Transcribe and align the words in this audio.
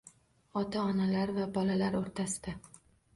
Ota-onalar 0.61 1.31
va 1.35 1.45
bolalar 1.57 1.99
o‘rtasida 1.99 2.55